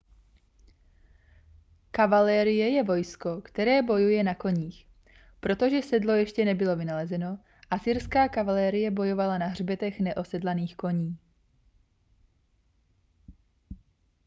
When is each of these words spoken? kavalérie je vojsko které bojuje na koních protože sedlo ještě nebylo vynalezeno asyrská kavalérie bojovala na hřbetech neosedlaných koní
kavalérie 1.91 2.69
je 2.69 2.83
vojsko 2.83 3.41
které 3.41 3.81
bojuje 3.81 4.23
na 4.23 4.35
koních 4.35 4.87
protože 5.39 5.81
sedlo 5.81 6.13
ještě 6.13 6.45
nebylo 6.45 6.75
vynalezeno 6.75 7.39
asyrská 7.69 8.29
kavalérie 8.29 8.91
bojovala 8.91 9.37
na 9.37 9.47
hřbetech 9.47 9.99
neosedlaných 9.99 10.75
koní 10.77 11.17